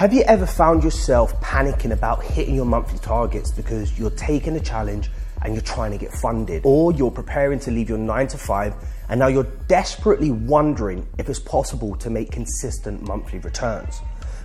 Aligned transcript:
Have 0.00 0.14
you 0.14 0.22
ever 0.22 0.46
found 0.46 0.82
yourself 0.82 1.38
panicking 1.42 1.92
about 1.92 2.24
hitting 2.24 2.54
your 2.54 2.64
monthly 2.64 2.98
targets 3.00 3.50
because 3.50 3.98
you're 3.98 4.08
taking 4.08 4.56
a 4.56 4.60
challenge 4.60 5.10
and 5.42 5.52
you're 5.52 5.60
trying 5.60 5.90
to 5.90 5.98
get 5.98 6.10
funded, 6.10 6.62
or 6.64 6.90
you're 6.90 7.10
preparing 7.10 7.58
to 7.58 7.70
leave 7.70 7.90
your 7.90 7.98
nine 7.98 8.26
to 8.28 8.38
five 8.38 8.74
and 9.10 9.20
now 9.20 9.26
you're 9.26 9.52
desperately 9.68 10.30
wondering 10.30 11.06
if 11.18 11.28
it's 11.28 11.38
possible 11.38 11.96
to 11.96 12.08
make 12.08 12.30
consistent 12.30 13.06
monthly 13.06 13.40
returns? 13.40 14.00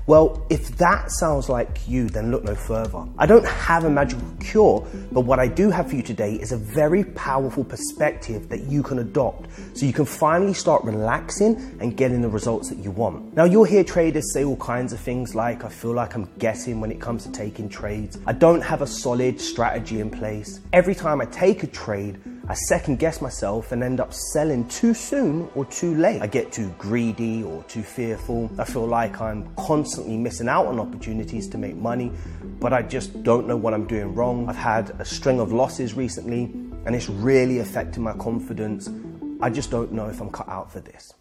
Well, 0.07 0.45
if 0.51 0.77
that 0.77 1.09
sounds 1.09 1.49
like 1.49 1.87
you, 1.87 2.09
then 2.09 2.29
look 2.29 2.43
no 2.43 2.53
further. 2.53 3.05
I 3.17 3.25
don't 3.25 3.45
have 3.45 3.85
a 3.85 3.89
magical 3.89 4.27
cure, 4.39 4.85
but 5.11 5.21
what 5.21 5.39
I 5.39 5.47
do 5.47 5.71
have 5.71 5.89
for 5.89 5.95
you 5.95 6.03
today 6.03 6.35
is 6.35 6.51
a 6.51 6.57
very 6.57 7.03
powerful 7.03 7.63
perspective 7.63 8.47
that 8.49 8.65
you 8.65 8.83
can 8.83 8.99
adopt 8.99 9.49
so 9.73 9.83
you 9.83 9.93
can 9.93 10.05
finally 10.05 10.53
start 10.53 10.83
relaxing 10.83 11.55
and 11.81 11.97
getting 11.97 12.21
the 12.21 12.29
results 12.29 12.69
that 12.69 12.77
you 12.77 12.91
want. 12.91 13.35
Now, 13.35 13.45
you'll 13.45 13.63
hear 13.63 13.83
traders 13.83 14.31
say 14.31 14.43
all 14.43 14.57
kinds 14.57 14.93
of 14.93 14.99
things 14.99 15.33
like, 15.33 15.63
I 15.63 15.69
feel 15.69 15.93
like 15.93 16.13
I'm 16.13 16.29
guessing 16.37 16.79
when 16.79 16.91
it 16.91 17.01
comes 17.01 17.23
to 17.23 17.31
taking 17.31 17.67
trades. 17.67 18.19
I 18.27 18.33
don't 18.33 18.61
have 18.61 18.83
a 18.83 18.87
solid 18.87 19.41
strategy 19.41 20.01
in 20.01 20.11
place. 20.11 20.59
Every 20.71 20.93
time 20.93 21.19
I 21.19 21.25
take 21.25 21.63
a 21.63 21.67
trade, 21.67 22.21
I 22.47 22.53
second 22.53 22.99
guess 22.99 23.21
myself 23.21 23.71
and 23.71 23.83
end 23.83 23.99
up 23.99 24.13
selling 24.13 24.67
too 24.67 24.93
soon 24.93 25.49
or 25.55 25.65
too 25.65 25.95
late. 25.95 26.21
I 26.21 26.27
get 26.27 26.51
too 26.51 26.71
greedy 26.77 27.41
or 27.41 27.63
too 27.63 27.81
fearful. 27.81 28.51
I 28.59 28.65
feel 28.65 28.85
like 28.85 29.19
I'm 29.19 29.51
constantly 29.55 30.15
missing 30.15 30.47
out 30.47 30.67
on 30.67 30.79
opportunities 30.79 31.47
to 31.49 31.57
make 31.57 31.75
money, 31.75 32.11
but 32.59 32.71
I 32.71 32.83
just 32.83 33.23
don't 33.23 33.47
know 33.47 33.57
what 33.57 33.73
I'm 33.73 33.87
doing 33.87 34.13
wrong. 34.13 34.47
I've 34.47 34.55
had 34.55 34.91
a 34.99 35.05
string 35.05 35.39
of 35.39 35.51
losses 35.53 35.95
recently 35.95 36.43
and 36.85 36.95
it's 36.95 37.09
really 37.09 37.59
affecting 37.59 38.03
my 38.03 38.13
confidence. 38.13 38.91
I 39.41 39.49
just 39.49 39.71
don't 39.71 39.91
know 39.91 40.07
if 40.07 40.21
I'm 40.21 40.29
cut 40.29 40.47
out 40.47 40.71
for 40.71 40.81
this. 40.81 41.13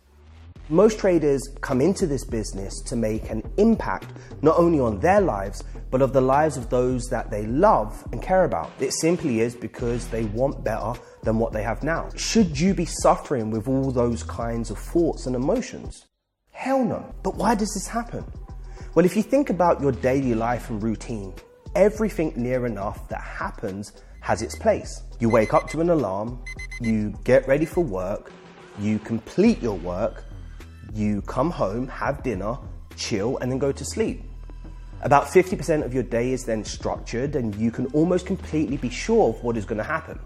Most 0.71 0.99
traders 0.99 1.47
come 1.61 1.83
into 1.83 2.07
this 2.07 2.25
business 2.25 2.81
to 2.87 2.97
make 2.97 3.29
an 3.29 3.43
impact 3.59 4.07
not 4.41 4.59
only 4.59 4.81
on 4.81 4.99
their 4.99 5.21
lives, 5.21 5.63
but 5.91 6.01
of 6.01 6.15
the 6.15 6.23
lives 6.23 6.57
of 6.57 6.71
those 6.71 7.07
that 7.11 7.31
they 7.31 7.47
love 7.47 8.03
and 8.13 8.23
care 8.23 8.45
about. 8.45 8.71
It 8.81 8.95
simply 8.95 9.41
is 9.41 9.55
because 9.55 10.09
they 10.09 10.25
want 10.25 10.65
better 10.65 10.95
than 11.23 11.39
what 11.39 11.53
they 11.53 11.63
have 11.63 11.83
now. 11.83 12.09
Should 12.17 12.59
you 12.59 12.73
be 12.73 12.87
suffering 12.87 13.51
with 13.51 13.69
all 13.69 13.91
those 13.91 14.23
kinds 14.23 14.71
of 14.71 14.79
thoughts 14.79 15.27
and 15.27 15.37
emotions? 15.37 16.07
Hell 16.51 16.83
no. 16.83 17.15
But 17.23 17.37
why 17.37 17.55
does 17.55 17.75
this 17.75 17.87
happen? 17.87 18.25
Well, 18.95 19.05
if 19.05 19.17
you 19.17 19.23
think 19.23 19.51
about 19.51 19.83
your 19.83 19.93
daily 19.93 20.35
life 20.35 20.71
and 20.71 20.83
routine, 20.83 21.35
everything 21.75 22.33
near 22.37 22.65
enough 22.65 23.07
that 23.11 23.21
happens 23.21 23.93
has 24.21 24.41
its 24.41 24.57
place. 24.57 25.03
You 25.21 25.29
wake 25.29 25.53
up 25.53 25.69
to 25.71 25.83
an 25.83 25.91
alarm, 25.91 26.43
you 26.81 27.13
get 27.25 27.47
ready 27.47 27.67
for 27.67 27.85
work, 27.85 28.33
you 28.79 28.99
complete 28.99 29.61
your 29.61 29.77
work, 29.77 30.25
you 30.95 31.23
come 31.23 31.51
home, 31.51 31.89
have 31.89 32.23
dinner, 32.23 32.57
chill, 32.97 33.39
and 33.39 33.51
then 33.51 33.59
go 33.59 33.73
to 33.73 33.85
sleep. 33.85 34.23
About 35.03 35.27
50% 35.27 35.85
of 35.85 35.93
your 35.93 36.03
day 36.03 36.33
is 36.33 36.45
then 36.45 36.65
structured, 36.65 37.37
and 37.37 37.55
you 37.57 37.71
can 37.71 37.87
almost 37.87 38.27
completely 38.27 38.77
be 38.77 38.89
sure 38.89 39.31
of 39.31 39.43
what 39.43 39.57
is 39.57 39.65
going 39.65 39.79
to 39.79 39.85
happen. 39.85 40.19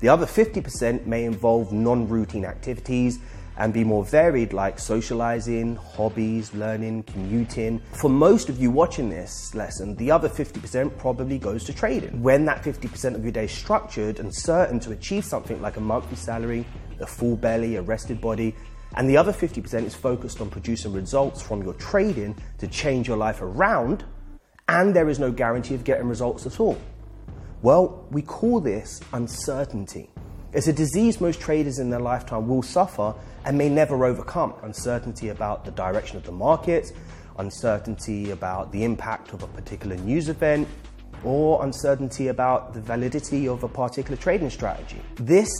The 0.00 0.08
other 0.08 0.26
50% 0.26 1.06
may 1.06 1.24
involve 1.24 1.72
non 1.72 2.08
routine 2.08 2.44
activities 2.44 3.18
and 3.56 3.72
be 3.72 3.84
more 3.84 4.04
varied, 4.04 4.52
like 4.52 4.78
socializing, 4.78 5.76
hobbies, 5.76 6.54
learning, 6.54 7.02
commuting. 7.04 7.80
For 7.92 8.08
most 8.08 8.48
of 8.48 8.60
you 8.60 8.70
watching 8.70 9.10
this 9.10 9.54
lesson, 9.54 9.94
the 9.96 10.10
other 10.10 10.28
50% 10.28 10.96
probably 10.98 11.38
goes 11.38 11.64
to 11.64 11.72
trading. 11.72 12.22
When 12.22 12.44
that 12.46 12.62
50% 12.62 13.14
of 13.14 13.22
your 13.22 13.32
day 13.32 13.44
is 13.44 13.52
structured 13.52 14.20
and 14.20 14.34
certain 14.34 14.80
to 14.80 14.92
achieve 14.92 15.24
something 15.24 15.60
like 15.60 15.76
a 15.76 15.80
monthly 15.80 16.16
salary, 16.16 16.64
a 17.00 17.06
full 17.06 17.36
belly, 17.36 17.76
a 17.76 17.82
rested 17.82 18.20
body, 18.20 18.54
and 18.94 19.08
the 19.08 19.16
other 19.16 19.32
50% 19.32 19.84
is 19.84 19.94
focused 19.94 20.40
on 20.40 20.50
producing 20.50 20.92
results 20.92 21.40
from 21.40 21.62
your 21.62 21.74
trading 21.74 22.36
to 22.58 22.66
change 22.68 23.08
your 23.08 23.16
life 23.16 23.40
around, 23.40 24.04
and 24.68 24.94
there 24.94 25.08
is 25.08 25.18
no 25.18 25.30
guarantee 25.30 25.74
of 25.74 25.84
getting 25.84 26.08
results 26.08 26.46
at 26.46 26.60
all. 26.60 26.78
Well, 27.62 28.06
we 28.10 28.22
call 28.22 28.60
this 28.60 29.00
uncertainty. 29.12 30.10
It's 30.52 30.66
a 30.66 30.72
disease 30.72 31.20
most 31.20 31.40
traders 31.40 31.78
in 31.78 31.90
their 31.90 32.00
lifetime 32.00 32.48
will 32.48 32.62
suffer 32.62 33.14
and 33.44 33.56
may 33.56 33.68
never 33.68 34.04
overcome. 34.04 34.54
Uncertainty 34.62 35.30
about 35.30 35.64
the 35.64 35.70
direction 35.70 36.16
of 36.16 36.24
the 36.24 36.32
market, 36.32 36.92
uncertainty 37.38 38.30
about 38.30 38.72
the 38.72 38.84
impact 38.84 39.32
of 39.32 39.42
a 39.42 39.46
particular 39.46 39.96
news 39.96 40.28
event, 40.28 40.68
or 41.24 41.64
uncertainty 41.64 42.28
about 42.28 42.74
the 42.74 42.80
validity 42.80 43.48
of 43.48 43.62
a 43.62 43.68
particular 43.68 44.16
trading 44.16 44.50
strategy. 44.50 45.00
This 45.16 45.50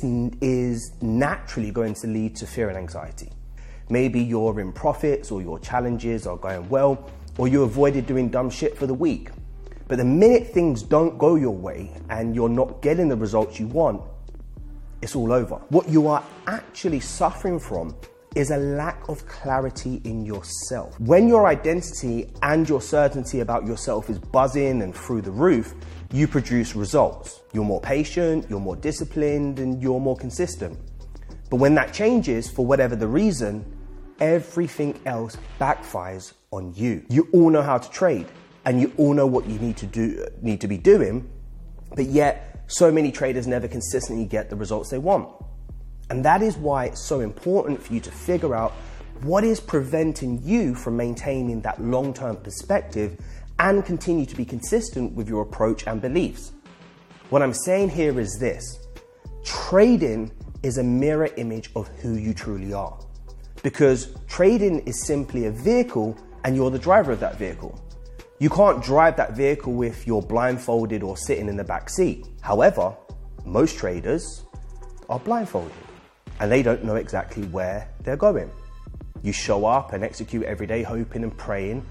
is 0.41 0.93
naturally 1.01 1.71
going 1.71 1.95
to 1.95 2.07
lead 2.07 2.37
to 2.37 2.47
fear 2.47 2.69
and 2.69 2.77
anxiety. 2.77 3.31
Maybe 3.89 4.21
you're 4.21 4.59
in 4.61 4.73
profits 4.73 5.31
or 5.31 5.43
your 5.43 5.59
challenges 5.59 6.27
are 6.27 6.37
going 6.37 6.69
well, 6.69 7.11
or 7.39 7.49
you 7.49 7.63
avoided 7.63 8.07
doing 8.07 8.29
dumb 8.29 8.51
shit 8.51 8.77
for 8.77 8.87
the 8.87 8.95
week. 8.95 9.31
But 9.89 9.99
the 9.99 10.05
minute 10.05 10.49
things 10.49 10.83
don't 10.83 11.19
go 11.19 11.35
your 11.35 11.55
way 11.55 11.93
and 12.09 12.35
you're 12.35 12.49
not 12.49 12.81
getting 12.81 13.09
the 13.09 13.17
results 13.17 13.61
you 13.61 13.67
want, 13.67 14.03
it's 15.03 15.17
all 15.17 15.33
over. 15.33 15.57
What 15.69 15.89
you 15.89 16.07
are 16.07 16.25
actually 16.47 17.01
suffering 17.01 17.59
from 17.59 17.95
is 18.35 18.51
a 18.51 18.57
lack 18.57 19.09
of 19.09 19.27
clarity 19.27 20.01
in 20.05 20.25
yourself. 20.25 20.99
When 21.01 21.29
your 21.29 21.47
identity 21.47 22.33
and 22.43 22.69
your 22.69 22.81
certainty 22.81 23.41
about 23.41 23.67
yourself 23.67 24.09
is 24.09 24.19
buzzing 24.19 24.83
and 24.83 24.95
through 24.95 25.23
the 25.23 25.31
roof, 25.31 25.75
you 26.13 26.27
produce 26.27 26.75
results. 26.75 27.41
You're 27.53 27.65
more 27.65 27.81
patient, 27.81 28.47
you're 28.49 28.61
more 28.61 28.77
disciplined, 28.77 29.59
and 29.59 29.83
you're 29.83 30.01
more 30.01 30.17
consistent. 30.17 30.79
But 31.51 31.57
when 31.57 31.75
that 31.75 31.93
changes, 31.93 32.51
for 32.51 32.65
whatever 32.65 32.97
the 32.97 33.09
reason, 33.09 33.65
everything 34.21 34.99
else 35.05 35.37
backfires 35.61 36.33
on 36.51 36.73
you. 36.75 37.05
You 37.09 37.29
all 37.33 37.51
know 37.51 37.63
how 37.63 37.79
to 37.79 37.91
trade, 37.91 38.27
and 38.65 38.81
you 38.81 38.93
all 38.97 39.15
know 39.15 39.27
what 39.27 39.47
you 39.47 39.59
need 39.59 39.77
to 39.79 39.87
do, 39.87 40.27
need 40.41 40.61
to 40.63 40.69
be 40.69 40.79
doing, 40.79 41.31
but 41.95 42.07
yet 42.07 42.65
so 42.69 42.91
many 42.91 43.13
traders 43.13 43.47
never 43.47 43.69
consistently 43.69 44.25
get 44.25 44.49
the 44.49 44.57
results 44.57 44.89
they 44.89 44.99
want. 44.99 45.29
And 46.13 46.23
that 46.27 46.43
is 46.43 46.59
why 46.59 46.85
it's 46.85 47.01
so 47.01 47.21
important 47.21 47.83
for 47.83 47.95
you 47.95 48.01
to 48.01 48.11
figure 48.11 48.55
out 48.55 48.73
what 49.23 49.45
is 49.45 49.61
preventing 49.61 50.43
you 50.45 50.75
from 50.75 50.95
maintaining 50.95 51.63
that 51.63 51.81
long 51.81 52.13
term 52.13 52.37
perspective 52.37 53.19
and 53.59 53.83
continue 53.83 54.27
to 54.27 54.37
be 54.37 54.45
consistent 54.45 55.15
with 55.15 55.27
your 55.27 55.41
approach 55.41 55.87
and 55.87 56.03
beliefs. 56.03 56.53
What 57.31 57.41
I'm 57.41 57.55
saying 57.55 57.89
here 57.89 58.21
is 58.21 58.37
this 58.39 58.63
trading 59.43 60.31
is 60.63 60.77
a 60.77 60.83
mirror 60.83 61.31
image 61.39 61.71
of 61.75 61.89
who 62.03 62.17
you 62.17 62.35
truly 62.35 62.75
are. 62.75 62.99
Because 63.63 64.15
trading 64.29 64.81
is 64.81 65.07
simply 65.07 65.47
a 65.47 65.51
vehicle 65.51 66.15
and 66.45 66.55
you're 66.55 66.71
the 66.71 66.79
driver 66.79 67.13
of 67.13 67.21
that 67.21 67.39
vehicle. 67.39 67.83
You 68.39 68.51
can't 68.51 68.85
drive 68.85 69.17
that 69.17 69.35
vehicle 69.35 69.83
if 69.83 70.07
you're 70.07 70.21
blindfolded 70.21 71.03
or 71.03 71.17
sitting 71.17 71.49
in 71.49 71.57
the 71.57 71.65
back 71.65 71.89
seat. 71.89 72.27
However, 72.43 72.95
most 73.47 73.79
traders 73.79 74.45
are 75.09 75.19
blindfolded 75.19 75.73
and 76.43 76.51
they 76.51 76.61
don't 76.61 76.83
know 76.83 76.97
exactly 76.97 77.45
where 77.45 77.89
they're 78.01 78.17
going. 78.17 78.51
You 79.23 79.33
show 79.33 79.65
up 79.65 79.93
and 79.93 80.03
execute 80.03 80.43
every 80.43 80.67
day, 80.67 80.83
hoping 80.83 81.23
and 81.23 81.39
praying 81.39 81.87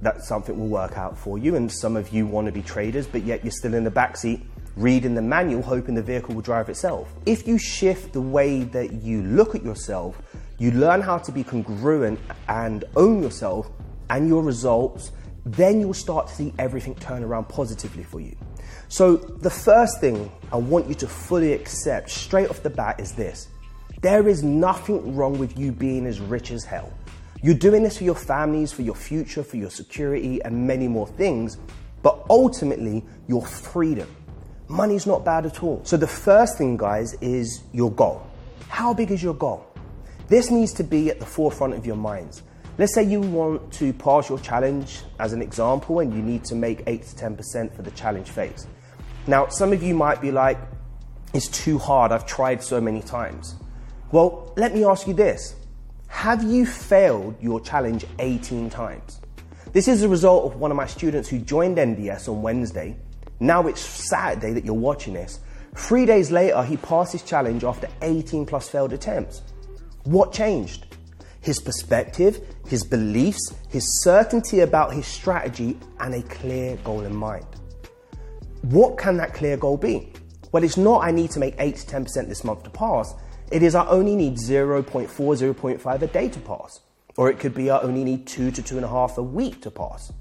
that 0.00 0.22
something 0.22 0.58
will 0.58 0.68
work 0.68 0.96
out 0.96 1.16
for 1.18 1.36
you. 1.36 1.56
And 1.56 1.70
some 1.70 1.94
of 1.94 2.08
you 2.08 2.26
want 2.26 2.46
to 2.46 2.52
be 2.52 2.62
traders, 2.62 3.06
but 3.06 3.22
yet 3.24 3.44
you're 3.44 3.50
still 3.50 3.74
in 3.74 3.84
the 3.84 3.90
backseat 3.90 4.42
reading 4.76 5.14
the 5.14 5.20
manual, 5.20 5.60
hoping 5.60 5.94
the 5.94 6.02
vehicle 6.02 6.34
will 6.34 6.40
drive 6.40 6.70
itself. 6.70 7.12
If 7.26 7.46
you 7.46 7.58
shift 7.58 8.14
the 8.14 8.20
way 8.20 8.62
that 8.62 8.94
you 8.94 9.22
look 9.22 9.54
at 9.54 9.62
yourself, 9.62 10.22
you 10.56 10.70
learn 10.70 11.02
how 11.02 11.18
to 11.18 11.30
be 11.30 11.44
congruent 11.44 12.18
and 12.48 12.82
own 12.96 13.22
yourself 13.22 13.70
and 14.08 14.26
your 14.26 14.42
results, 14.42 15.12
then 15.44 15.80
you'll 15.80 15.92
start 15.92 16.28
to 16.28 16.34
see 16.34 16.54
everything 16.58 16.94
turn 16.94 17.22
around 17.22 17.50
positively 17.50 18.04
for 18.04 18.20
you. 18.20 18.34
So, 18.88 19.16
the 19.16 19.50
first 19.50 20.00
thing 20.00 20.30
I 20.50 20.56
want 20.56 20.88
you 20.88 20.94
to 20.94 21.06
fully 21.06 21.52
accept 21.52 22.10
straight 22.10 22.48
off 22.48 22.62
the 22.62 22.70
bat 22.70 23.00
is 23.00 23.12
this 23.12 23.48
there 24.02 24.28
is 24.28 24.42
nothing 24.42 25.16
wrong 25.16 25.38
with 25.38 25.58
you 25.58 25.72
being 25.72 26.06
as 26.06 26.20
rich 26.20 26.50
as 26.50 26.64
hell. 26.64 26.92
You're 27.42 27.54
doing 27.54 27.82
this 27.82 27.98
for 27.98 28.04
your 28.04 28.14
families, 28.14 28.72
for 28.72 28.82
your 28.82 28.94
future, 28.94 29.42
for 29.42 29.56
your 29.56 29.70
security, 29.70 30.42
and 30.42 30.66
many 30.66 30.88
more 30.88 31.06
things, 31.06 31.58
but 32.02 32.24
ultimately, 32.30 33.04
your 33.28 33.44
freedom. 33.44 34.08
Money's 34.68 35.06
not 35.06 35.24
bad 35.24 35.46
at 35.46 35.62
all. 35.62 35.80
So, 35.84 35.96
the 35.96 36.06
first 36.06 36.58
thing, 36.58 36.76
guys, 36.76 37.14
is 37.20 37.62
your 37.72 37.92
goal. 37.92 38.26
How 38.68 38.92
big 38.92 39.10
is 39.10 39.22
your 39.22 39.34
goal? 39.34 39.66
This 40.28 40.50
needs 40.50 40.72
to 40.74 40.84
be 40.84 41.10
at 41.10 41.20
the 41.20 41.26
forefront 41.26 41.74
of 41.74 41.86
your 41.86 41.96
minds. 41.96 42.42
Let's 42.78 42.94
say 42.94 43.04
you 43.04 43.20
want 43.20 43.72
to 43.74 43.92
pass 43.92 44.28
your 44.28 44.38
challenge 44.40 45.00
as 45.18 45.32
an 45.32 45.40
example 45.40 46.00
and 46.00 46.12
you 46.12 46.20
need 46.20 46.44
to 46.46 46.54
make 46.54 46.82
8 46.86 47.02
to 47.02 47.16
10% 47.16 47.74
for 47.74 47.82
the 47.82 47.90
challenge 47.92 48.28
phase. 48.28 48.66
Now, 49.26 49.48
some 49.48 49.72
of 49.72 49.82
you 49.82 49.94
might 49.94 50.20
be 50.20 50.30
like, 50.30 50.58
it's 51.32 51.48
too 51.48 51.78
hard, 51.78 52.12
I've 52.12 52.26
tried 52.26 52.62
so 52.62 52.80
many 52.80 53.00
times. 53.00 53.54
Well, 54.12 54.52
let 54.56 54.74
me 54.74 54.84
ask 54.84 55.06
you 55.06 55.14
this 55.14 55.56
Have 56.08 56.42
you 56.42 56.66
failed 56.66 57.36
your 57.40 57.60
challenge 57.60 58.04
18 58.18 58.70
times? 58.70 59.20
This 59.72 59.88
is 59.88 60.02
a 60.02 60.08
result 60.08 60.52
of 60.52 60.58
one 60.58 60.70
of 60.70 60.76
my 60.76 60.86
students 60.86 61.28
who 61.28 61.38
joined 61.38 61.76
NDS 61.76 62.28
on 62.28 62.42
Wednesday. 62.42 62.96
Now 63.40 63.66
it's 63.66 63.80
Saturday 63.80 64.52
that 64.52 64.64
you're 64.64 64.74
watching 64.74 65.14
this. 65.14 65.40
Three 65.74 66.06
days 66.06 66.30
later, 66.30 66.62
he 66.62 66.78
passed 66.78 67.12
his 67.12 67.22
challenge 67.22 67.62
after 67.62 67.88
18 68.00 68.46
plus 68.46 68.68
failed 68.68 68.94
attempts. 68.94 69.42
What 70.04 70.32
changed? 70.32 70.86
his 71.46 71.60
perspective, 71.60 72.40
his 72.66 72.84
beliefs, 72.84 73.54
his 73.68 74.02
certainty 74.02 74.60
about 74.60 74.92
his 74.92 75.06
strategy, 75.06 75.78
and 76.00 76.12
a 76.12 76.22
clear 76.22 76.76
goal 76.78 77.02
in 77.02 77.14
mind. 77.14 77.46
What 78.62 78.98
can 78.98 79.16
that 79.18 79.32
clear 79.32 79.56
goal 79.56 79.76
be? 79.76 80.12
Well, 80.50 80.64
it's 80.64 80.76
not 80.76 81.04
I 81.04 81.12
need 81.12 81.30
to 81.30 81.38
make 81.38 81.54
8 81.60 81.76
to 81.76 81.86
10% 81.86 82.28
this 82.28 82.42
month 82.42 82.64
to 82.64 82.70
pass. 82.70 83.14
It 83.50 83.62
is 83.62 83.74
I 83.74 83.86
only 83.86 84.16
need 84.16 84.36
0.4, 84.36 85.08
0.5 85.08 86.02
a 86.02 86.06
day 86.08 86.28
to 86.28 86.40
pass. 86.40 86.80
Or 87.16 87.30
it 87.30 87.38
could 87.38 87.54
be 87.54 87.70
I 87.70 87.80
only 87.80 88.02
need 88.02 88.26
2 88.26 88.50
to 88.50 88.62
2.5 88.62 89.16
a 89.16 89.22
week 89.22 89.62
to 89.62 89.70
pass. 89.70 90.12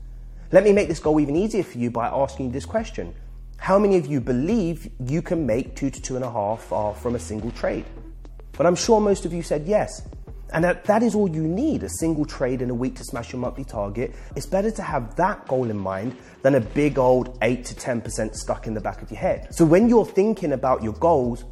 Let 0.52 0.64
me 0.64 0.72
make 0.72 0.88
this 0.88 1.00
goal 1.00 1.20
even 1.20 1.36
easier 1.36 1.64
for 1.64 1.78
you 1.78 1.90
by 1.90 2.08
asking 2.08 2.52
this 2.52 2.66
question. 2.66 3.14
How 3.58 3.80
many 3.80 3.98
of 3.98 4.06
you 4.06 4.22
believe 4.22 4.90
you 5.00 5.22
can 5.22 5.46
make 5.46 5.76
2 5.76 5.90
to 5.90 6.14
2.5 6.14 6.60
uh, 6.72 6.94
from 6.94 7.16
a 7.16 7.20
single 7.20 7.52
trade? 7.52 7.86
But 8.52 8.68
I'm 8.68 8.76
sure 8.76 9.02
most 9.02 9.26
of 9.26 9.34
you 9.34 9.42
said 9.42 9.66
yes. 9.66 10.08
And 10.54 10.64
that, 10.64 10.86
that 10.86 11.02
is 11.02 11.16
all 11.16 11.28
you 11.28 11.42
need 11.42 11.84
a 11.84 11.90
single 11.90 12.26
trade 12.26 12.62
in 12.62 12.70
a 12.70 12.74
week 12.74 12.96
to 12.98 13.04
smash 13.04 13.34
your 13.34 13.42
monthly 13.42 13.66
target. 13.66 14.14
It's 14.36 14.46
better 14.46 14.70
to 14.72 14.82
have 14.84 15.16
that 15.16 15.48
goal 15.48 15.70
in 15.70 15.78
mind 15.78 16.16
than 16.44 16.56
a 16.56 16.62
big 16.62 17.00
old 17.00 17.38
8 17.42 17.66
to 17.66 17.76
10% 17.76 18.36
stuck 18.36 18.68
in 18.68 18.76
the 18.76 18.80
back 18.80 19.02
of 19.02 19.10
your 19.10 19.20
head. 19.20 19.48
So 19.54 19.66
when 19.66 19.90
you're 19.90 20.06
thinking 20.06 20.54
about 20.54 20.84
your 20.84 20.94
goals, 20.94 21.44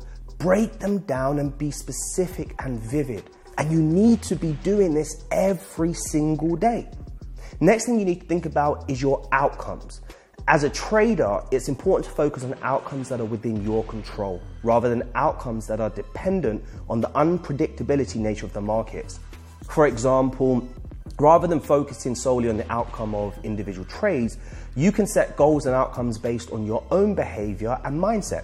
break 0.44 0.78
them 0.80 0.98
down 1.00 1.40
and 1.40 1.58
be 1.58 1.72
specific 1.72 2.54
and 2.60 2.78
vivid. 2.78 3.24
And 3.58 3.72
you 3.72 3.82
need 3.82 4.22
to 4.24 4.36
be 4.36 4.52
doing 4.62 4.94
this 4.94 5.24
every 5.32 5.94
single 5.94 6.58
day. 6.58 6.90
Next 7.62 7.86
thing 7.86 7.98
you 7.98 8.04
need 8.04 8.20
to 8.20 8.28
think 8.28 8.46
about 8.46 8.90
is 8.90 9.02
your 9.02 9.26
outcomes. 9.32 10.02
As 10.50 10.66
a 10.66 10.70
trader, 10.70 11.40
it's 11.52 11.70
important 11.70 12.10
to 12.10 12.12
focus 12.12 12.44
on 12.44 12.56
outcomes 12.62 13.08
that 13.08 13.22
are 13.22 13.26
within 13.26 13.64
your 13.64 13.86
control 13.86 14.42
rather 14.64 14.90
than 14.90 15.10
outcomes 15.16 15.66
that 15.68 15.80
are 15.80 15.92
dependent 15.92 16.62
on 16.90 17.00
the 17.00 17.08
unpredictability 17.12 18.18
nature 18.18 18.46
of 18.46 18.52
the 18.52 18.60
markets. 18.60 19.22
For 19.70 19.88
example, 19.88 20.68
rather 21.20 21.48
than 21.48 21.62
focusing 21.62 22.16
solely 22.16 22.50
on 22.50 22.58
the 22.58 22.70
outcome 22.70 23.16
of 23.16 23.34
individual 23.46 23.86
trades, 23.86 24.38
you 24.76 24.92
can 24.92 25.08
set 25.08 25.38
goals 25.38 25.68
and 25.68 25.74
outcomes 25.74 26.18
based 26.18 26.52
on 26.52 26.66
your 26.66 26.84
own 26.92 27.16
behavior 27.16 27.80
and 27.86 27.98
mindset. 27.98 28.44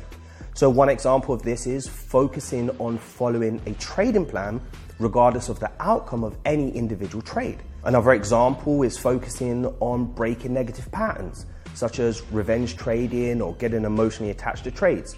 So, 0.59 0.69
one 0.69 0.89
example 0.89 1.33
of 1.33 1.41
this 1.41 1.65
is 1.67 1.87
focusing 1.87 2.69
on 2.79 2.97
following 2.97 3.61
a 3.65 3.71
trading 3.75 4.25
plan 4.25 4.59
regardless 4.99 5.47
of 5.47 5.57
the 5.61 5.71
outcome 5.79 6.25
of 6.25 6.37
any 6.43 6.69
individual 6.71 7.21
trade. 7.21 7.63
Another 7.85 8.11
example 8.11 8.83
is 8.83 8.97
focusing 8.97 9.67
on 9.79 10.03
breaking 10.03 10.53
negative 10.53 10.91
patterns 10.91 11.45
such 11.75 11.99
as 11.99 12.29
revenge 12.33 12.75
trading 12.75 13.41
or 13.41 13.55
getting 13.55 13.85
emotionally 13.85 14.31
attached 14.31 14.65
to 14.65 14.71
trades. 14.71 15.15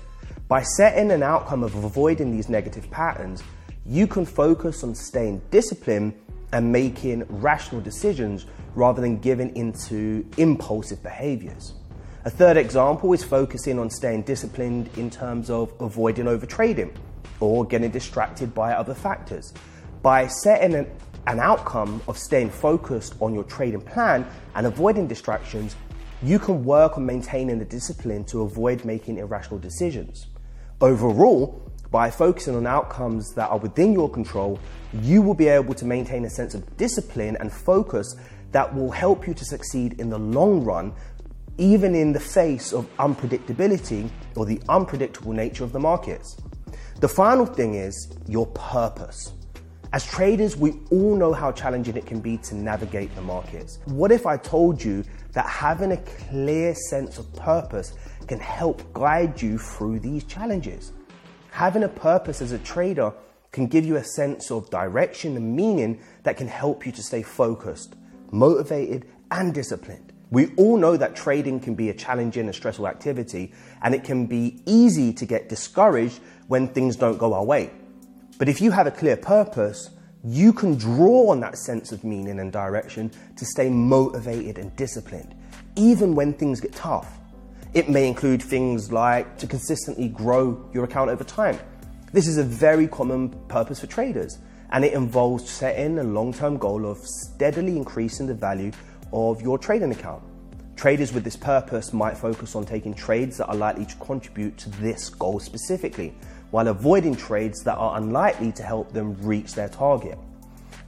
By 0.47 0.61
setting 0.61 1.09
an 1.09 1.23
outcome 1.23 1.63
of 1.63 1.73
avoiding 1.73 2.31
these 2.31 2.47
negative 2.47 2.91
patterns, 2.91 3.41
you 3.83 4.05
can 4.05 4.27
focus 4.27 4.83
on 4.83 4.93
staying 4.93 5.41
disciplined 5.49 6.13
and 6.53 6.71
making 6.71 7.23
rational 7.29 7.81
decisions 7.81 8.45
rather 8.75 9.01
than 9.01 9.17
giving 9.17 9.55
into 9.55 10.23
impulsive 10.37 11.01
behaviors. 11.01 11.73
A 12.23 12.29
third 12.29 12.55
example 12.55 13.13
is 13.13 13.23
focusing 13.23 13.79
on 13.79 13.89
staying 13.89 14.21
disciplined 14.23 14.95
in 14.95 15.09
terms 15.09 15.49
of 15.49 15.73
avoiding 15.79 16.25
overtrading 16.25 16.93
or 17.39 17.65
getting 17.65 17.89
distracted 17.89 18.53
by 18.53 18.73
other 18.73 18.93
factors. 18.93 19.55
By 20.03 20.27
setting 20.27 20.75
an, 20.75 20.91
an 21.25 21.39
outcome 21.39 21.99
of 22.07 22.19
staying 22.19 22.51
focused 22.51 23.15
on 23.21 23.33
your 23.33 23.43
trading 23.45 23.81
plan 23.81 24.27
and 24.53 24.67
avoiding 24.67 25.07
distractions, 25.07 25.75
you 26.21 26.37
can 26.37 26.63
work 26.63 26.95
on 26.95 27.07
maintaining 27.07 27.57
the 27.57 27.65
discipline 27.65 28.23
to 28.25 28.43
avoid 28.43 28.85
making 28.85 29.17
irrational 29.17 29.57
decisions. 29.57 30.27
Overall, 30.79 31.71
by 31.89 32.11
focusing 32.11 32.55
on 32.55 32.67
outcomes 32.67 33.33
that 33.33 33.49
are 33.49 33.57
within 33.57 33.93
your 33.93 34.11
control, 34.11 34.59
you 34.93 35.23
will 35.23 35.33
be 35.33 35.47
able 35.47 35.73
to 35.73 35.85
maintain 35.85 36.23
a 36.25 36.29
sense 36.29 36.53
of 36.53 36.77
discipline 36.77 37.35
and 37.39 37.51
focus 37.51 38.15
that 38.51 38.75
will 38.75 38.91
help 38.91 39.27
you 39.27 39.33
to 39.33 39.45
succeed 39.45 39.99
in 39.99 40.09
the 40.09 40.19
long 40.19 40.63
run, 40.63 40.93
even 41.61 41.93
in 41.93 42.11
the 42.11 42.19
face 42.19 42.73
of 42.73 42.89
unpredictability 42.97 44.09
or 44.35 44.47
the 44.47 44.59
unpredictable 44.67 45.31
nature 45.31 45.63
of 45.63 45.71
the 45.71 45.79
markets. 45.79 46.35
The 47.01 47.07
final 47.07 47.45
thing 47.45 47.75
is 47.75 48.17
your 48.27 48.47
purpose. 48.47 49.33
As 49.93 50.03
traders, 50.03 50.57
we 50.57 50.73
all 50.89 51.15
know 51.15 51.33
how 51.33 51.51
challenging 51.51 51.97
it 51.97 52.07
can 52.07 52.19
be 52.19 52.37
to 52.37 52.55
navigate 52.55 53.13
the 53.13 53.21
markets. 53.21 53.77
What 53.85 54.11
if 54.11 54.25
I 54.25 54.37
told 54.37 54.83
you 54.83 55.03
that 55.33 55.45
having 55.45 55.91
a 55.91 55.97
clear 55.97 56.73
sense 56.73 57.19
of 57.19 57.31
purpose 57.35 57.93
can 58.25 58.39
help 58.39 58.91
guide 58.93 59.39
you 59.39 59.59
through 59.59 59.99
these 59.99 60.23
challenges? 60.23 60.93
Having 61.51 61.83
a 61.83 61.89
purpose 61.89 62.41
as 62.41 62.53
a 62.53 62.59
trader 62.59 63.13
can 63.51 63.67
give 63.67 63.85
you 63.85 63.97
a 63.97 64.03
sense 64.03 64.49
of 64.49 64.67
direction 64.71 65.37
and 65.37 65.55
meaning 65.55 66.01
that 66.23 66.37
can 66.37 66.47
help 66.47 66.87
you 66.87 66.91
to 66.93 67.03
stay 67.03 67.21
focused, 67.21 67.95
motivated, 68.31 69.05
and 69.29 69.53
disciplined. 69.53 70.10
We 70.31 70.47
all 70.55 70.77
know 70.77 70.95
that 70.95 71.13
trading 71.13 71.59
can 71.59 71.75
be 71.75 71.89
a 71.89 71.93
challenging 71.93 72.45
and 72.45 72.55
stressful 72.55 72.87
activity, 72.87 73.51
and 73.81 73.93
it 73.93 74.05
can 74.05 74.25
be 74.25 74.61
easy 74.65 75.11
to 75.13 75.25
get 75.25 75.49
discouraged 75.49 76.21
when 76.47 76.69
things 76.69 76.95
don't 76.95 77.17
go 77.17 77.33
our 77.33 77.43
way. 77.43 77.69
But 78.39 78.47
if 78.47 78.61
you 78.61 78.71
have 78.71 78.87
a 78.87 78.91
clear 78.91 79.17
purpose, 79.17 79.89
you 80.23 80.53
can 80.53 80.77
draw 80.77 81.31
on 81.31 81.41
that 81.41 81.57
sense 81.57 81.91
of 81.91 82.05
meaning 82.05 82.39
and 82.39 82.49
direction 82.49 83.11
to 83.35 83.45
stay 83.45 83.69
motivated 83.69 84.57
and 84.57 84.73
disciplined, 84.77 85.35
even 85.75 86.15
when 86.15 86.33
things 86.33 86.61
get 86.61 86.71
tough. 86.71 87.19
It 87.73 87.89
may 87.89 88.07
include 88.07 88.41
things 88.41 88.89
like 88.89 89.37
to 89.39 89.47
consistently 89.47 90.07
grow 90.07 90.69
your 90.73 90.85
account 90.85 91.09
over 91.09 91.25
time. 91.25 91.59
This 92.13 92.27
is 92.27 92.37
a 92.37 92.43
very 92.43 92.87
common 92.87 93.29
purpose 93.49 93.81
for 93.81 93.87
traders, 93.87 94.39
and 94.71 94.85
it 94.85 94.93
involves 94.93 95.49
setting 95.49 95.99
a 95.99 96.03
long 96.03 96.33
term 96.33 96.57
goal 96.57 96.85
of 96.85 96.99
steadily 96.99 97.75
increasing 97.75 98.27
the 98.27 98.33
value 98.33 98.71
of 99.11 99.41
your 99.41 99.57
trading 99.57 99.91
account. 99.91 100.23
Traders 100.75 101.13
with 101.13 101.23
this 101.23 101.35
purpose 101.35 101.93
might 101.93 102.17
focus 102.17 102.55
on 102.55 102.65
taking 102.65 102.93
trades 102.93 103.37
that 103.37 103.47
are 103.47 103.55
likely 103.55 103.85
to 103.85 103.95
contribute 103.97 104.57
to 104.57 104.69
this 104.81 105.09
goal 105.09 105.39
specifically, 105.39 106.13
while 106.49 106.67
avoiding 106.67 107.15
trades 107.15 107.63
that 107.63 107.77
are 107.77 107.97
unlikely 107.97 108.51
to 108.53 108.63
help 108.63 108.91
them 108.91 109.15
reach 109.21 109.53
their 109.53 109.69
target. 109.69 110.17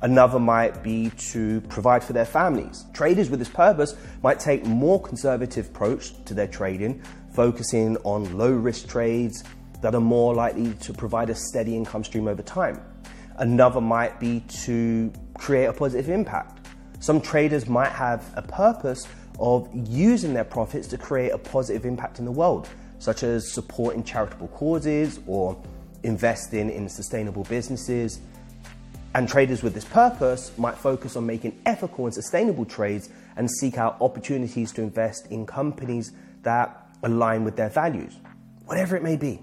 Another 0.02 0.40
might 0.40 0.84
be 0.84 1.12
to 1.12 1.62
provide 1.70 2.04
for 2.04 2.12
their 2.12 2.26
families. 2.26 2.86
Traders 2.94 3.30
with 3.30 3.40
this 3.40 3.50
purpose 3.50 3.96
might 4.22 4.40
take 4.40 4.66
more 4.66 5.02
conservative 5.02 5.68
approach 5.68 6.12
to 6.26 6.34
their 6.34 6.48
trading, 6.48 7.02
focusing 7.34 7.96
on 7.98 8.38
low 8.38 8.52
risk 8.52 8.88
trades 8.88 9.44
that 9.82 9.96
are 9.96 10.02
more 10.02 10.34
likely 10.34 10.74
to 10.74 10.92
provide 10.92 11.30
a 11.30 11.36
steady 11.36 11.76
income 11.76 12.04
stream 12.04 12.28
over 12.28 12.42
time. 12.42 12.82
Another 13.38 13.80
might 13.80 14.20
be 14.20 14.42
to 14.64 15.12
create 15.38 15.66
a 15.66 15.74
positive 15.74 16.10
impact. 16.10 16.63
Some 17.04 17.20
traders 17.20 17.68
might 17.68 17.92
have 17.92 18.24
a 18.38 18.42
purpose 18.42 19.10
of 19.38 19.68
using 19.74 20.34
their 20.34 20.46
profits 20.46 20.88
to 20.88 20.98
create 20.98 21.32
a 21.32 21.38
positive 21.38 21.86
impact 21.86 22.20
in 22.20 22.24
the 22.24 22.32
world 22.32 22.70
such 23.00 23.24
as 23.24 23.52
supporting 23.52 24.06
charitable 24.06 24.48
causes 24.48 25.20
or 25.28 25.62
investing 26.04 26.70
in 26.72 26.88
sustainable 26.88 27.44
businesses. 27.44 28.22
And 29.16 29.28
traders 29.28 29.62
with 29.62 29.74
this 29.74 29.84
purpose 29.84 30.58
might 30.58 30.78
focus 30.78 31.18
on 31.18 31.26
making 31.26 31.60
ethical 31.66 32.06
and 32.06 32.14
sustainable 32.14 32.64
trades 32.64 33.10
and 33.36 33.52
seek 33.52 33.78
out 33.78 33.98
opportunities 34.00 34.72
to 34.72 34.82
invest 34.82 35.28
in 35.28 35.46
companies 35.46 36.14
that 36.44 36.88
align 37.04 37.44
with 37.44 37.58
their 37.58 37.68
values, 37.68 38.16
whatever 38.64 38.96
it 38.96 39.04
may 39.04 39.18
be. 39.18 39.42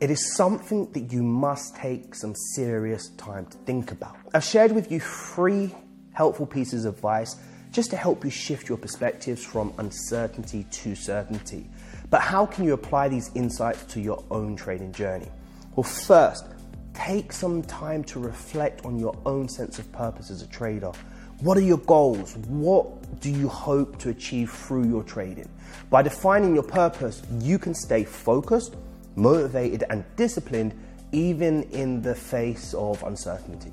It 0.00 0.10
is 0.10 0.36
something 0.36 0.92
that 0.92 1.10
you 1.10 1.22
must 1.22 1.74
take 1.74 2.14
some 2.14 2.34
serious 2.54 3.08
time 3.16 3.46
to 3.46 3.56
think 3.56 3.92
about. 3.92 4.14
I've 4.34 4.44
shared 4.44 4.72
with 4.72 4.92
you 4.92 5.00
three 5.00 5.74
helpful 6.12 6.46
pieces 6.46 6.84
of 6.84 6.94
advice 6.94 7.36
just 7.72 7.90
to 7.90 7.96
help 7.96 8.24
you 8.24 8.30
shift 8.30 8.68
your 8.68 8.78
perspectives 8.78 9.44
from 9.44 9.72
uncertainty 9.78 10.64
to 10.70 10.94
certainty. 10.94 11.68
But 12.10 12.20
how 12.20 12.44
can 12.44 12.64
you 12.64 12.74
apply 12.74 13.08
these 13.08 13.30
insights 13.34 13.84
to 13.94 14.00
your 14.00 14.22
own 14.30 14.54
trading 14.56 14.92
journey? 14.92 15.28
Well, 15.74 15.84
first, 15.84 16.44
take 16.92 17.32
some 17.32 17.62
time 17.62 18.04
to 18.04 18.20
reflect 18.20 18.84
on 18.84 18.98
your 18.98 19.16
own 19.24 19.48
sense 19.48 19.78
of 19.78 19.90
purpose 19.92 20.30
as 20.30 20.42
a 20.42 20.46
trader. 20.48 20.92
What 21.40 21.56
are 21.56 21.62
your 21.62 21.78
goals? 21.78 22.36
What 22.36 23.20
do 23.20 23.30
you 23.30 23.48
hope 23.48 23.98
to 24.00 24.10
achieve 24.10 24.50
through 24.50 24.86
your 24.88 25.02
trading? 25.02 25.48
By 25.88 26.02
defining 26.02 26.54
your 26.54 26.62
purpose, 26.62 27.22
you 27.40 27.58
can 27.58 27.74
stay 27.74 28.04
focused, 28.04 28.76
motivated, 29.16 29.84
and 29.88 30.04
disciplined 30.16 30.74
even 31.12 31.62
in 31.64 32.02
the 32.02 32.14
face 32.14 32.74
of 32.74 33.02
uncertainty. 33.02 33.72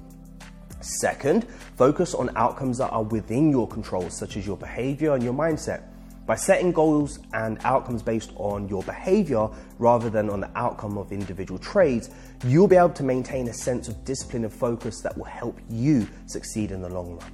Second, 0.82 1.48
focus 1.76 2.14
on 2.14 2.30
outcomes 2.36 2.78
that 2.78 2.90
are 2.90 3.04
within 3.04 3.50
your 3.50 3.68
control, 3.68 4.10
such 4.10 4.38
as 4.38 4.48
your 4.48 4.58
behavior 4.58 5.14
and 5.14 5.24
your 5.24 5.34
mindset. 5.34 5.84
By 6.26 6.36
setting 6.36 6.72
goals 6.72 7.20
and 7.34 7.58
outcomes 7.64 8.04
based 8.04 8.32
on 8.36 8.70
your 8.70 8.84
behavior 8.84 9.50
rather 9.80 10.12
than 10.12 10.30
on 10.30 10.42
the 10.42 10.52
outcome 10.56 10.98
of 10.98 11.12
individual 11.12 11.60
trades, 11.60 12.12
you'll 12.46 12.68
be 12.68 12.76
able 12.76 12.92
to 12.92 13.04
maintain 13.04 13.48
a 13.48 13.54
sense 13.54 13.88
of 13.88 14.06
discipline 14.06 14.44
and 14.44 14.54
focus 14.54 15.02
that 15.02 15.18
will 15.18 15.26
help 15.26 15.60
you 15.70 16.08
succeed 16.28 16.72
in 16.72 16.82
the 16.82 16.90
long 16.90 17.18
run. 17.18 17.32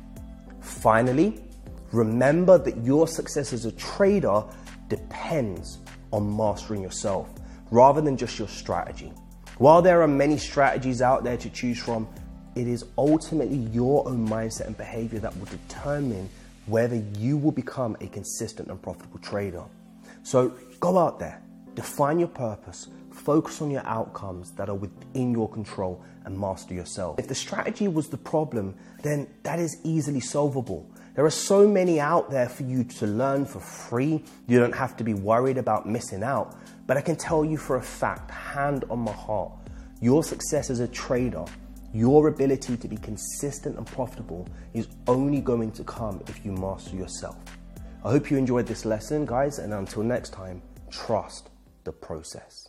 Finally, 0.62 1.44
remember 1.92 2.58
that 2.58 2.78
your 2.78 3.06
success 3.06 3.52
as 3.52 3.66
a 3.66 3.72
trader 3.74 4.44
depends 4.88 5.80
on 6.12 6.36
mastering 6.36 6.82
yourself 6.82 7.30
rather 7.72 8.00
than 8.00 8.16
just 8.16 8.40
your 8.40 8.48
strategy. 8.48 9.12
While 9.58 9.82
there 9.82 10.02
are 10.02 10.08
many 10.08 10.38
strategies 10.38 11.02
out 11.02 11.24
there 11.24 11.38
to 11.38 11.50
choose 11.50 11.80
from, 11.80 12.08
it 12.56 12.68
is 12.68 12.86
ultimately 12.98 13.58
your 13.58 14.08
own 14.08 14.28
mindset 14.28 14.68
and 14.68 14.78
behavior 14.78 15.20
that 15.20 15.36
will 15.38 15.48
determine 15.48 16.30
whether 16.66 16.96
you 17.18 17.38
will 17.38 17.52
become 17.52 17.96
a 18.02 18.08
consistent 18.08 18.70
and 18.70 18.82
profitable 18.82 19.20
trader. 19.20 19.64
So 20.24 20.50
go 20.80 20.98
out 20.98 21.20
there, 21.20 21.42
define 21.76 22.18
your 22.18 22.30
purpose, 22.30 22.88
focus 23.12 23.62
on 23.62 23.70
your 23.70 23.86
outcomes 23.86 24.52
that 24.52 24.70
are 24.70 24.76
within 24.76 25.32
your 25.32 25.50
control, 25.50 26.04
and 26.26 26.40
master 26.40 26.74
yourself. 26.74 27.20
If 27.20 27.28
the 27.28 27.36
strategy 27.36 27.88
was 27.88 28.08
the 28.10 28.18
problem, 28.18 28.74
then 29.04 29.28
that 29.44 29.60
is 29.60 29.78
easily 29.84 30.20
solvable. 30.20 30.90
There 31.14 31.24
are 31.26 31.30
so 31.30 31.68
many 31.68 32.00
out 32.00 32.32
there 32.32 32.50
for 32.50 32.64
you 32.64 32.84
to 32.84 33.06
learn 33.06 33.46
for 33.46 33.60
free. 33.60 34.24
You 34.48 34.60
don't 34.60 34.76
have 34.76 34.98
to 34.98 35.04
be 35.04 35.14
worried 35.14 35.58
about 35.58 35.88
missing 35.88 36.24
out. 36.24 36.56
But 36.88 36.98
I 36.98 37.02
can 37.02 37.16
tell 37.16 37.46
you 37.46 37.58
for 37.58 37.78
a 37.78 37.82
fact, 37.82 38.32
hand 38.32 38.86
on 38.90 39.00
my 39.00 39.12
heart, 39.12 39.52
your 40.02 40.24
success 40.24 40.70
as 40.70 40.80
a 40.80 40.88
trader 40.88 41.46
your 41.96 42.28
ability 42.28 42.76
to 42.76 42.88
be 42.90 42.98
consistent 42.98 43.78
and 43.78 43.88
profitable 43.88 44.46
is 44.74 44.90
only 45.08 45.40
going 45.40 45.72
to 45.72 45.84
come 45.86 46.22
if 46.28 46.44
you 46.44 46.52
master 46.52 46.94
yourself. 46.94 47.38
I 48.04 48.12
hope 48.12 48.30
you 48.30 48.38
enjoyed 48.38 48.68
this 48.68 48.84
lesson, 48.84 49.26
guys, 49.26 49.60
and 49.60 49.74
until 49.74 50.04
next 50.04 50.32
time, 50.32 50.62
trust 50.92 51.52
the 51.86 51.94
process. 51.94 52.64